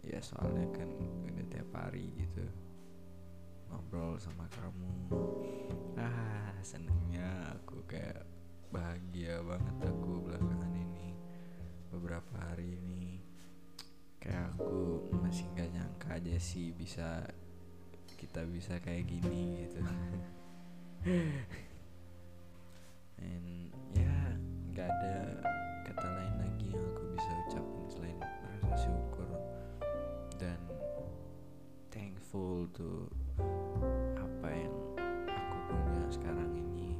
[0.00, 0.88] ya soalnya kan
[1.28, 2.44] udah tiap hari gitu
[3.70, 4.90] ngobrol sama kamu.
[5.94, 8.26] Ah senengnya aku kayak
[8.74, 11.14] bahagia banget aku belakangan ini
[11.94, 13.22] beberapa hari ini.
[14.18, 17.24] Kayak aku masih nggak nyangka aja sih bisa
[18.18, 19.80] kita bisa kayak gini gitu.
[23.20, 24.16] And ya
[24.74, 25.16] nggak ada
[32.30, 33.10] thankful tuh
[34.14, 34.76] apa yang
[35.26, 36.94] aku punya sekarang ini.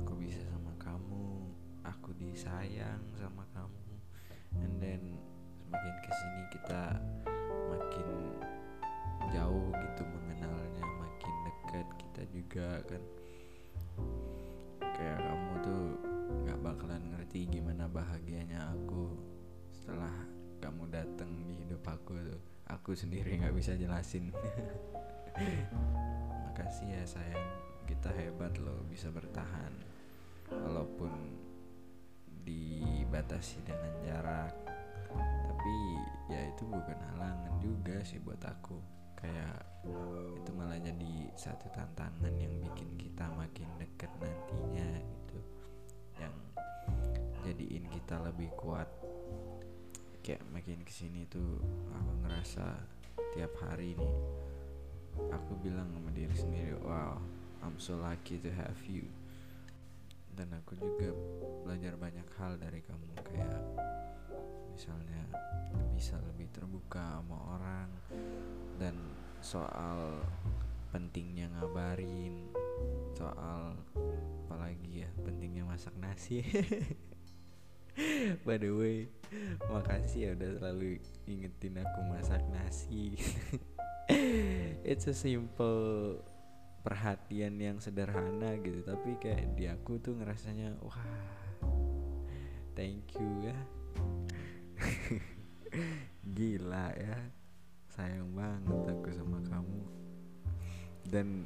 [0.00, 1.52] Aku bisa sama kamu
[1.84, 3.84] aku disayang sama kamu.
[4.64, 5.12] And then
[5.60, 6.84] semakin ke sini kita
[7.68, 8.08] makin
[9.28, 13.02] jauh gitu mengenalnya makin dekat kita juga kan.
[14.96, 15.47] Kayak kamu
[22.88, 24.32] aku sendiri nggak bisa jelasin.
[26.48, 27.48] Makasih ya sayang.
[27.84, 29.76] Kita hebat loh bisa bertahan.
[30.48, 31.12] Walaupun
[32.48, 34.56] dibatasi dengan jarak.
[35.12, 35.74] Tapi
[36.32, 38.80] ya itu bukan halangan juga sih buat aku.
[39.20, 39.68] Kayak
[40.40, 45.38] itu malah jadi satu tantangan yang bikin kita makin deket nantinya gitu.
[46.16, 46.34] Yang
[47.44, 48.88] jadiin kita lebih kuat
[50.28, 51.56] kayak makin ke sini tuh
[51.88, 52.76] aku ngerasa
[53.32, 54.14] tiap hari nih
[55.32, 57.16] aku bilang sama diri sendiri wow
[57.62, 59.10] I'm so lucky to have you.
[60.38, 61.10] Dan aku juga
[61.66, 63.62] belajar banyak hal dari kamu kayak
[64.70, 65.26] misalnya
[65.90, 67.90] bisa lebih terbuka sama orang
[68.78, 68.94] dan
[69.42, 70.22] soal
[70.94, 72.46] pentingnya ngabarin
[73.18, 73.74] soal
[74.46, 76.46] apalagi ya pentingnya masak nasi
[78.46, 79.10] by the way
[79.66, 83.18] makasih ya udah selalu ingetin aku masak nasi.
[84.86, 86.22] It's a simple
[86.80, 91.02] perhatian yang sederhana gitu tapi kayak di aku tuh ngerasanya wah
[92.78, 93.58] thank you ya.
[96.24, 97.18] Gila ya
[97.92, 99.82] sayang banget aku sama kamu.
[101.04, 101.44] Dan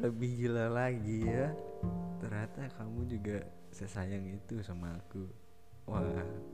[0.00, 1.54] lebih gila lagi ya
[2.18, 5.43] ternyata kamu juga sesayang itu sama aku
[5.88, 6.44] wah.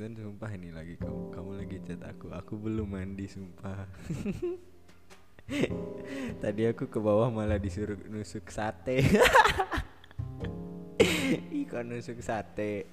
[0.00, 3.84] Dan sumpah ini lagi kamu kamu lagi chat aku aku belum mandi sumpah.
[6.40, 9.04] Tadi aku ke bawah malah disuruh nusuk sate.
[11.60, 12.86] Iko nusuk sate?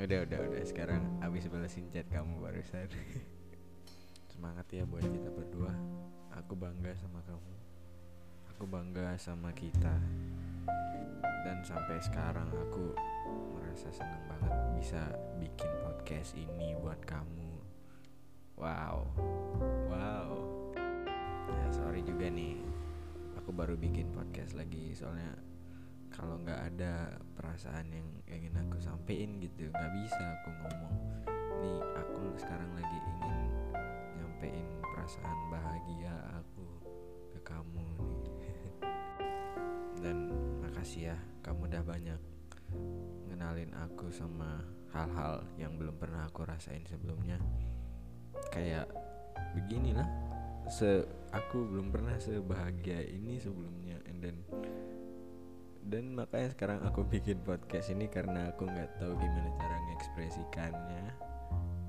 [0.00, 0.64] Udah udah udah.
[0.64, 2.88] Sekarang abis balesin chat kamu barusan.
[4.32, 5.76] Semangat ya buat kita berdua.
[6.40, 7.52] Aku bangga sama kamu.
[8.56, 10.00] Aku bangga sama kita
[11.44, 12.92] dan sampai sekarang aku
[13.56, 15.02] merasa senang banget bisa
[15.40, 17.52] bikin podcast ini buat kamu.
[18.60, 19.08] Wow.
[19.88, 20.32] Wow.
[21.48, 22.60] Ya sorry juga nih.
[23.40, 25.32] Aku baru bikin podcast lagi soalnya
[26.12, 30.96] kalau nggak ada perasaan yang ingin aku sampein gitu nggak bisa aku ngomong.
[31.62, 33.38] Nih aku sekarang lagi ingin
[34.20, 36.66] nyampein perasaan bahagia aku
[37.32, 38.24] ke kamu nih.
[40.04, 40.39] Dan
[40.80, 42.20] makasih ya kamu udah banyak
[43.28, 44.64] ngenalin aku sama
[44.96, 47.36] hal-hal yang belum pernah aku rasain sebelumnya.
[48.48, 48.88] Kayak
[49.52, 50.08] beginilah
[50.72, 51.04] se
[51.36, 54.40] aku belum pernah sebahagia ini sebelumnya and then
[55.84, 61.04] dan makanya sekarang aku bikin podcast ini karena aku nggak tahu gimana cara mengekspresikannya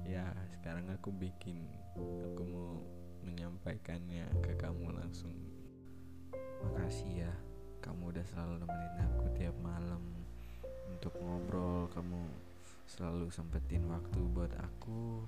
[0.03, 0.28] ya
[0.59, 1.63] sekarang aku bikin
[1.96, 2.84] aku mau
[3.23, 5.31] menyampaikannya ke kamu langsung.
[6.59, 7.34] Makasih ya
[7.81, 10.03] kamu udah selalu nemenin aku tiap malam
[10.93, 11.89] untuk ngobrol.
[11.89, 12.21] Kamu
[12.85, 15.25] selalu sempetin waktu buat aku.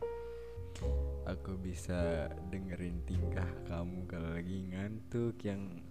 [1.26, 5.82] Aku bisa dengerin tingkah kamu kalau lagi ngantuk yang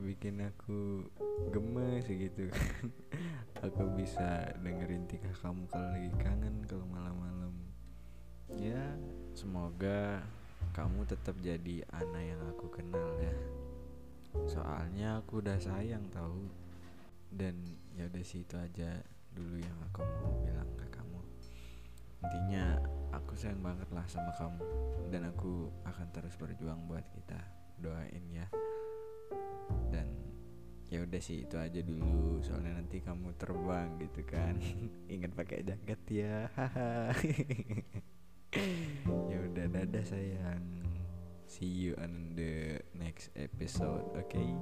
[0.00, 1.04] bikin aku
[1.52, 2.48] gemes gitu.
[3.66, 7.50] Aku bisa dengerin tingkah kamu kalau lagi kangen kalau malam-malam.
[8.54, 8.94] Ya
[9.34, 10.22] semoga
[10.78, 13.57] kamu tetap jadi anak yang aku kenal ya
[14.48, 16.48] soalnya aku udah sayang tahu
[17.32, 17.54] dan
[17.92, 19.04] ya udah sih itu aja
[19.36, 21.20] dulu yang aku mau bilang ke kamu.
[22.24, 22.80] Intinya
[23.14, 24.64] aku sayang banget lah sama kamu.
[25.08, 27.38] Dan aku akan terus berjuang buat kita.
[27.78, 28.46] Doain ya.
[29.92, 30.08] Dan
[30.88, 32.42] ya udah sih itu aja dulu.
[32.42, 34.58] Soalnya nanti kamu terbang gitu kan.
[35.14, 36.36] Ingat pakai jaket ya.
[39.28, 40.77] Ya udah dadah sayang
[41.48, 44.54] see you on the next episode okay